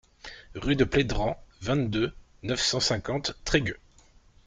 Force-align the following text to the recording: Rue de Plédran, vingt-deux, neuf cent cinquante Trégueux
Rue 0.55 0.75
de 0.75 0.83
Plédran, 0.83 1.39
vingt-deux, 1.61 2.11
neuf 2.41 2.59
cent 2.59 2.79
cinquante 2.79 3.35
Trégueux 3.45 3.77